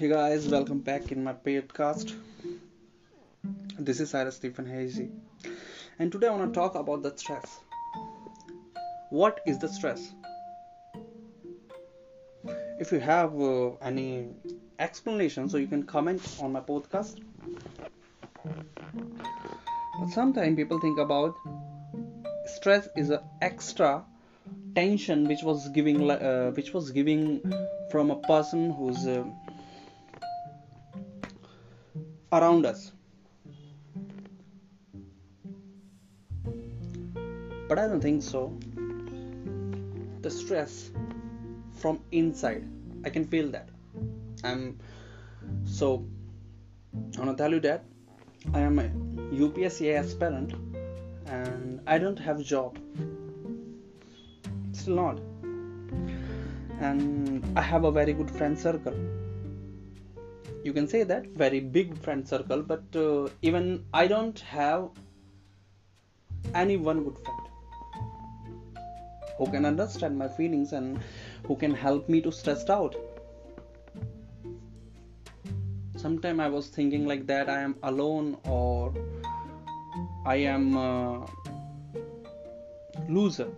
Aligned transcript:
Hey 0.00 0.08
guys, 0.08 0.48
welcome 0.48 0.78
back 0.78 1.12
in 1.12 1.22
my 1.22 1.34
podcast. 1.34 2.14
This 3.78 4.00
is 4.00 4.08
Cyrus 4.08 4.36
Stephen 4.36 4.64
Hazy, 4.64 5.10
and 5.98 6.10
today 6.10 6.28
I 6.28 6.30
want 6.30 6.54
to 6.54 6.58
talk 6.58 6.74
about 6.74 7.02
the 7.02 7.14
stress. 7.18 7.60
What 9.10 9.42
is 9.44 9.58
the 9.58 9.68
stress? 9.68 10.14
If 12.78 12.92
you 12.92 13.00
have 13.00 13.38
uh, 13.38 13.72
any 13.82 14.28
explanation, 14.78 15.50
so 15.50 15.58
you 15.58 15.66
can 15.66 15.82
comment 15.82 16.26
on 16.40 16.52
my 16.52 16.60
podcast. 16.60 17.20
But 20.00 20.08
sometimes 20.14 20.56
people 20.56 20.80
think 20.80 20.98
about 20.98 21.34
stress 22.46 22.88
is 22.96 23.10
an 23.10 23.20
extra 23.42 24.02
tension 24.74 25.28
which 25.28 25.42
was 25.42 25.68
giving 25.68 26.10
uh, 26.10 26.52
which 26.52 26.72
was 26.72 26.90
giving 26.90 27.52
from 27.90 28.10
a 28.10 28.16
person 28.16 28.70
who's 28.70 29.06
uh, 29.06 29.24
around 32.32 32.66
us. 32.66 32.92
But 37.68 37.78
i 37.78 37.86
don't 37.86 38.00
think 38.00 38.22
so. 38.22 38.52
The 40.22 40.30
stress 40.30 40.90
from 41.82 42.00
inside 42.12 42.64
i 43.04 43.10
can 43.10 43.24
feel 43.24 43.50
that. 43.50 43.68
I'm 44.44 44.78
so 45.64 46.04
i 47.16 47.20
want 47.20 47.36
to 47.36 47.42
tell 47.42 47.52
you 47.52 47.60
that 47.60 47.84
i 48.54 48.60
am 48.60 48.78
a 48.78 48.88
upsc 49.44 49.88
aspirant 50.00 50.54
and 51.26 51.80
i 51.86 51.98
don't 51.98 52.18
have 52.18 52.40
a 52.40 52.42
job. 52.42 52.78
Still 54.72 54.96
not. 54.96 55.20
And 56.80 57.44
i 57.56 57.62
have 57.62 57.84
a 57.84 57.92
very 57.92 58.12
good 58.12 58.30
friend 58.30 58.58
circle 58.58 58.94
you 60.62 60.72
can 60.72 60.86
say 60.86 61.02
that. 61.04 61.26
Very 61.28 61.60
big 61.60 61.96
friend 61.98 62.26
circle 62.26 62.62
but 62.62 62.96
uh, 62.96 63.28
even 63.42 63.84
i 63.92 64.06
don't 64.06 64.40
have 64.40 64.88
any 66.54 66.76
one 66.76 67.04
good 67.04 67.18
friend 67.18 67.40
who 69.38 69.46
can 69.46 69.64
understand 69.64 70.18
my 70.18 70.28
feelings 70.28 70.72
and 70.72 70.98
who 71.46 71.56
can 71.56 71.72
help 71.72 72.08
me 72.08 72.20
to 72.20 72.30
stressed 72.30 72.68
out. 72.68 72.94
Sometime 75.96 76.40
i 76.40 76.48
was 76.48 76.68
thinking 76.68 77.06
like 77.06 77.26
that 77.26 77.48
i 77.48 77.60
am 77.60 77.76
alone 77.82 78.36
or 78.44 78.92
i 80.26 80.36
am 80.36 80.74
loser. 83.08 83.48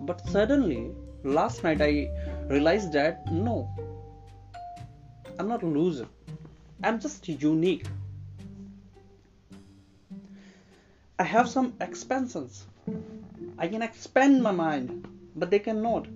But 0.00 0.20
suddenly 0.28 0.90
last 1.24 1.62
night 1.64 1.80
i 1.80 2.08
realized 2.48 2.92
that 2.92 3.32
no 3.32 3.56
i'm 5.38 5.48
not 5.48 5.62
a 5.62 5.66
loser. 5.66 6.06
I'm 6.84 6.98
just 7.00 7.28
unique. 7.28 7.86
I 11.18 11.24
have 11.24 11.48
some 11.48 11.74
expansions 11.80 12.66
i 13.58 13.68
can 13.72 13.82
expand 13.86 14.42
my 14.42 14.50
mind 14.50 15.08
but 15.36 15.50
they 15.50 15.58
cannot. 15.58 16.06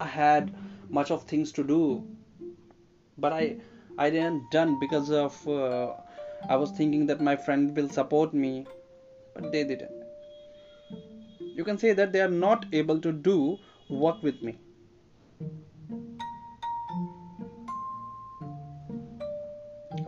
I 0.00 0.06
had 0.06 0.54
much 0.90 1.10
of 1.10 1.22
things 1.24 1.52
to 1.52 1.64
do 1.64 1.80
but 3.18 3.32
i 3.32 3.56
i 3.98 4.10
didn't 4.10 4.50
done 4.50 4.78
because 4.78 5.10
of 5.10 5.48
uh, 5.48 5.94
i 6.48 6.56
was 6.56 6.72
thinking 6.72 7.06
that 7.06 7.20
my 7.28 7.36
friend 7.46 7.76
will 7.76 7.88
support 7.88 8.34
me 8.34 8.66
but 9.34 9.50
they 9.50 9.64
didn't. 9.64 10.02
You 11.56 11.64
can 11.64 11.78
say 11.78 11.92
that 11.92 12.12
they 12.12 12.20
are 12.20 12.34
not 12.46 12.66
able 12.72 13.00
to 13.00 13.12
do 13.12 13.58
work 13.88 14.22
with 14.22 14.42
me 14.42 14.58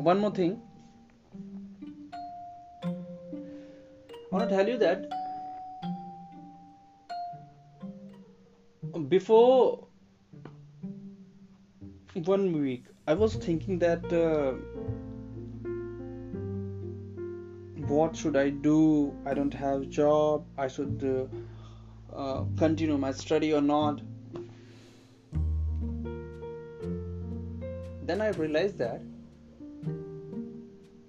one 0.06 0.20
more 0.20 0.30
thing. 0.30 0.52
I 2.84 2.90
want 4.30 4.48
to 4.48 4.56
tell 4.56 4.68
you 4.68 4.76
that 4.78 5.06
before 9.08 9.88
one 12.28 12.44
week 12.60 12.84
i 13.06 13.14
was 13.22 13.34
thinking 13.46 13.80
that 13.80 14.06
uh, 14.18 14.52
what 17.94 18.16
should 18.16 18.36
i 18.44 18.48
do? 18.68 18.78
I 19.24 19.34
don't 19.34 19.58
have 19.64 19.88
job. 19.88 20.46
I 20.56 20.68
should 20.68 21.04
uh, 21.10 22.16
uh, 22.16 22.44
continue 22.62 22.96
my 23.08 23.12
study 23.24 23.52
or 23.52 23.60
not. 23.60 24.00
Then 28.06 28.20
i 28.20 28.30
realized 28.40 28.78
that 28.78 29.15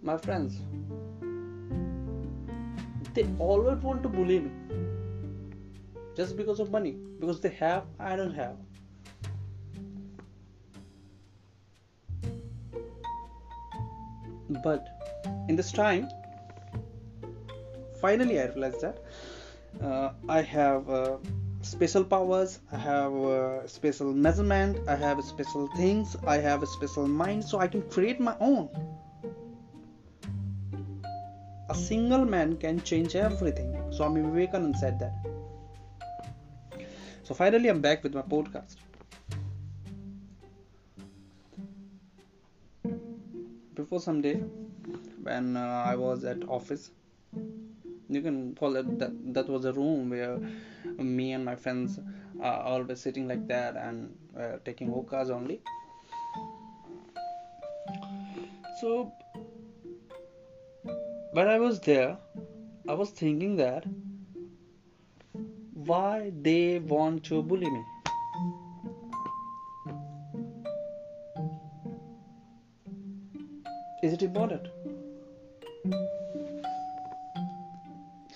my 0.09 0.17
friends 0.25 0.59
they 3.17 3.25
always 3.39 3.79
want 3.89 4.03
to 4.03 4.09
bully 4.15 4.39
me 4.39 4.51
just 6.19 6.37
because 6.37 6.59
of 6.59 6.71
money 6.71 6.91
because 7.19 7.41
they 7.41 7.53
have 7.59 7.83
i 7.99 8.15
don't 8.15 8.33
have. 8.33 8.55
But 14.63 14.87
in 15.49 15.55
this 15.55 15.71
time 15.71 16.07
finally 18.01 18.39
i 18.39 18.45
realized 18.45 18.81
that 18.81 18.99
uh, 19.81 20.11
i 20.29 20.41
have 20.41 20.89
uh, 20.89 21.17
special 21.61 22.03
powers 22.03 22.59
i 22.71 22.77
have 22.77 23.13
uh, 23.13 23.67
special 23.67 24.13
measurement 24.27 24.77
i 24.87 24.95
have 24.95 25.23
special 25.31 25.67
things 25.75 26.15
i 26.35 26.37
have 26.37 26.63
a 26.63 26.67
special 26.75 27.07
mind 27.07 27.43
so 27.43 27.59
i 27.59 27.67
can 27.67 27.81
create 27.95 28.21
my 28.29 28.35
own 28.39 28.69
a 31.69 31.75
single 31.75 32.25
man 32.25 32.57
can 32.57 32.81
change 32.81 33.15
everything. 33.15 33.69
Swami 33.91 34.21
vivekananda 34.21 34.77
said 34.77 34.99
that. 34.99 35.13
So 37.23 37.33
finally 37.33 37.69
i'm 37.69 37.81
back 37.81 38.03
with 38.03 38.13
my 38.13 38.21
podcast. 38.21 38.77
Before 43.73 43.99
some 43.99 44.21
day 44.21 44.35
when 45.23 45.57
uh, 45.57 45.83
i 45.85 45.95
was 45.95 46.23
at 46.23 46.47
office 46.47 46.89
you 48.09 48.21
can 48.21 48.55
call 48.55 48.75
it 48.77 48.87
that 48.99 49.11
that 49.33 49.49
was 49.49 49.65
a 49.65 49.73
room 49.73 50.09
where 50.09 50.37
me 50.97 51.33
and 51.33 51.43
my 51.43 51.55
friends 51.55 51.99
are 52.41 52.61
always 52.61 52.99
sitting 53.01 53.27
like 53.27 53.47
that 53.47 53.75
and 53.75 54.15
uh, 54.39 54.57
taking 54.63 54.87
hookahs 54.87 55.29
only. 55.29 55.59
So 58.79 59.11
when 61.33 61.47
i 61.47 61.59
was 61.59 61.79
there 61.81 62.17
i 62.87 62.93
was 62.93 63.09
thinking 63.11 63.55
that 63.57 63.85
why 65.87 66.31
they 66.41 66.79
want 66.79 67.23
to 67.23 67.41
bully 67.41 67.69
me. 67.69 67.83
Is 74.03 74.13
it 74.13 74.21
important? 74.21 74.67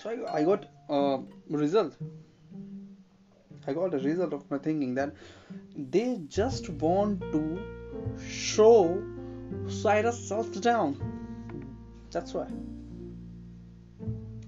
So 0.00 0.10
I, 0.10 0.38
I 0.38 0.44
got 0.44 0.66
a 0.88 1.20
result. 1.48 1.96
I 3.66 3.72
got 3.72 3.94
a 3.94 3.98
result 3.98 4.32
of 4.32 4.50
my 4.50 4.58
thinking 4.58 4.94
that 4.94 5.14
they 5.76 6.20
just 6.28 6.68
want 6.68 7.20
to 7.32 7.62
show 8.28 9.02
cyrus 9.68 10.18
self 10.28 10.60
down 10.60 10.96
that's 12.10 12.34
why 12.34 12.46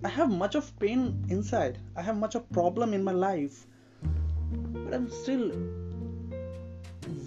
i 0.05 0.09
have 0.15 0.31
much 0.31 0.55
of 0.55 0.67
pain 0.79 1.03
inside. 1.31 1.79
I 1.97 2.03
have 2.03 2.17
much 2.19 2.35
of 2.35 2.51
problem 2.53 2.93
in 2.93 3.03
my 3.05 3.12
life. 3.12 3.67
But 4.03 4.95
i'm 4.95 5.09
still 5.11 5.45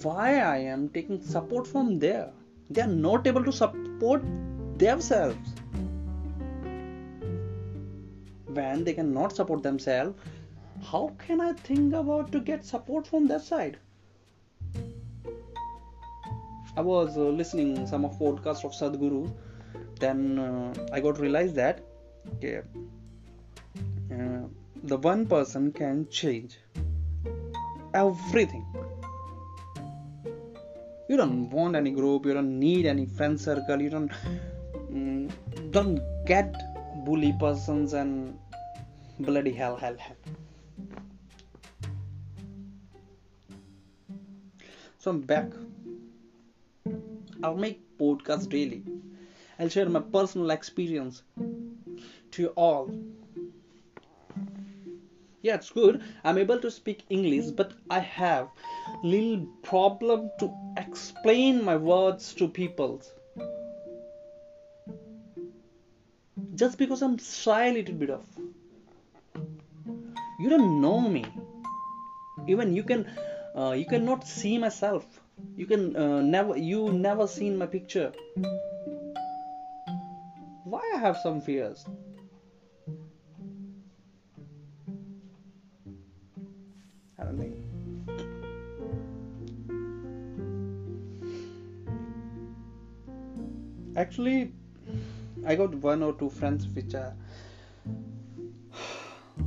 why 0.03 0.25
i 0.49 0.57
am 0.73 0.89
taking 0.89 1.21
support 1.21 1.67
from 1.67 1.97
there? 1.99 2.29
They 2.69 2.81
are 2.81 2.93
not 3.07 3.25
able 3.31 3.43
to 3.45 3.51
support 3.51 4.23
themselves. 4.77 5.55
When 8.59 8.83
they 8.83 8.93
cannot 8.93 9.35
support 9.35 9.63
themselves 9.63 10.15
how 10.91 11.03
can 11.25 11.41
i 11.41 11.51
think 11.67 11.93
about 12.03 12.31
to 12.31 12.39
get 12.39 12.63
support 12.63 13.07
from 13.07 13.27
their 13.27 13.39
side? 13.39 13.77
I 16.75 16.81
was 16.81 17.17
uh, 17.17 17.21
listening 17.41 17.87
some 17.87 18.05
of 18.05 18.19
podcast 18.19 18.63
of 18.63 18.73
sadhguru. 18.79 19.21
Then 19.99 20.39
uh, 20.47 20.73
i 20.93 20.99
got 20.99 21.19
realized 21.19 21.55
that 21.55 21.86
okay, 22.35 22.61
uh, 24.11 24.43
the 24.83 24.97
one 24.97 25.25
person 25.25 25.71
can 25.71 26.07
change 26.09 26.57
everything 27.93 28.65
you 31.09 31.17
don't 31.17 31.49
want 31.49 31.75
any 31.75 31.91
group 31.91 32.25
you 32.25 32.33
don't 32.33 32.59
need 32.59 32.85
any 32.85 33.05
friend 33.05 33.39
circle 33.39 33.81
you 33.81 33.89
don't 33.89 34.11
mm, 34.91 35.31
don't 35.71 35.99
get 36.25 36.53
bully 37.05 37.33
persons 37.39 37.93
and 37.93 38.37
bloody 39.19 39.51
hell 39.51 39.75
hell 39.77 39.97
hell 39.97 40.37
So 45.07 45.11
I'm 45.11 45.21
back. 45.21 45.53
I'll 47.41 47.55
make 47.55 47.97
podcasts 47.97 48.49
daily. 48.49 48.83
I'll 49.57 49.69
share 49.69 49.87
my 49.87 50.01
personal 50.01 50.49
experience 50.49 51.23
to 52.31 52.49
all. 52.49 52.91
Yeah, 55.41 55.55
it's 55.55 55.69
good. 55.69 56.01
I'm 56.23 56.37
able 56.37 56.59
to 56.59 56.69
speak 56.69 57.03
English, 57.09 57.51
but 57.51 57.73
I 57.89 57.99
have 57.99 58.49
little 59.03 59.47
problem 59.63 60.29
to 60.39 60.51
explain 60.77 61.63
my 61.63 61.75
words 61.77 62.33
to 62.35 62.47
people. 62.47 63.01
Just 66.55 66.77
because 66.77 67.01
I'm 67.01 67.17
shy 67.17 67.67
a 67.67 67.73
little 67.73 67.95
bit 67.95 68.09
of. 68.09 68.25
You 70.39 70.49
don't 70.49 70.81
know 70.81 70.99
me. 70.99 71.25
Even 72.47 72.75
you 72.75 72.83
can, 72.83 73.07
uh, 73.55 73.71
you 73.71 73.85
cannot 73.85 74.27
see 74.27 74.57
myself. 74.57 75.05
You 75.55 75.65
can 75.65 75.95
uh, 75.95 76.21
never, 76.21 76.57
you 76.57 76.91
never 76.93 77.27
seen 77.27 77.57
my 77.57 77.67
picture. 77.67 78.11
Why 80.77 80.91
I 80.93 80.99
have 80.99 81.17
some 81.17 81.41
fears? 81.41 81.83
I 87.17 87.23
don't 87.23 87.39
think. 87.39 87.55
Actually, 93.95 94.51
I 95.47 95.55
got 95.55 95.73
one 95.73 96.03
or 96.03 96.13
two 96.13 96.29
friends 96.29 96.67
which 96.67 96.93
are. 96.93 97.15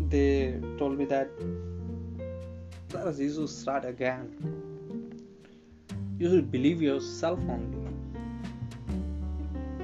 They 0.08 0.58
told 0.78 0.98
me 0.98 1.04
that 1.04 1.30
you 3.20 3.46
start 3.46 3.84
again. 3.84 4.26
You 6.18 6.28
should 6.28 6.50
believe 6.50 6.82
yourself 6.82 7.38
only. 7.48 7.86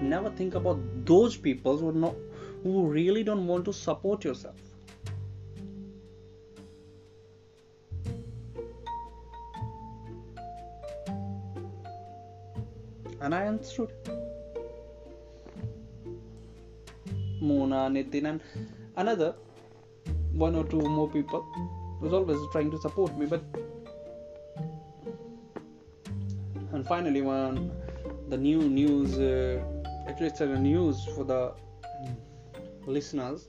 Never 0.03 0.31
think 0.31 0.57
about 0.57 0.79
those 1.07 1.37
people 1.37 1.77
who 1.79 1.93
not, 1.93 2.15
who 2.63 2.87
really 2.87 3.23
don't 3.23 3.47
want 3.47 3.65
to 3.65 3.73
support 3.73 4.25
yourself. 4.25 4.57
And 13.21 13.35
I 13.35 13.47
understood. 13.47 13.91
Mona, 17.41 17.89
Nitin, 17.91 18.27
and 18.27 18.41
another 18.97 19.35
one 20.33 20.55
or 20.55 20.65
two 20.65 20.81
more 20.81 21.09
people 21.09 21.45
was 22.01 22.13
always 22.13 22.39
trying 22.53 22.71
to 22.71 22.79
support 22.79 23.17
me, 23.19 23.27
but 23.27 23.43
and 26.73 26.87
finally, 26.87 27.23
when 27.23 27.71
the 28.29 28.37
new 28.37 28.61
news, 28.69 29.19
uh, 29.19 29.63
actually, 30.07 30.27
it's 30.27 30.41
a 30.41 30.47
news 30.47 31.05
for 31.15 31.25
the 31.25 31.53
listeners. 32.87 33.49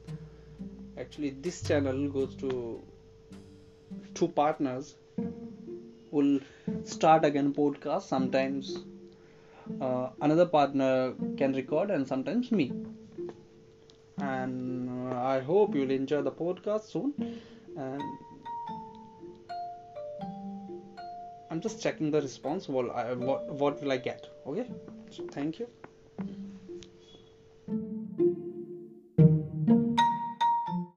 Actually, 0.97 1.29
this 1.29 1.61
channel 1.61 2.07
goes 2.09 2.35
to 2.35 2.83
two 4.13 4.27
partners 4.27 4.95
will 6.11 6.39
start 6.83 7.25
again 7.25 7.53
podcast 7.53 8.03
sometimes. 8.03 8.83
Uh, 9.81 10.09
another 10.21 10.45
partner 10.45 11.13
can 11.37 11.53
record 11.53 11.91
and 11.91 12.07
sometimes 12.07 12.51
me. 12.51 12.71
And 14.19 14.89
uh, 15.11 15.15
i 15.15 15.39
hope 15.39 15.75
you'll 15.75 15.91
enjoy 15.91 16.21
the 16.21 16.31
podcast 16.31 16.89
soon. 16.93 17.13
And 17.77 18.01
i'm 21.51 21.61
just 21.61 21.81
checking 21.81 22.09
the 22.11 22.21
response 22.21 22.67
well 22.67 22.89
I, 22.91 23.13
what 23.13 23.53
what 23.65 23.81
will 23.81 23.91
i 23.91 23.97
get. 23.97 24.25
Okay? 24.47 24.65
So 25.11 25.27
thank 25.31 25.59
you 25.59 25.67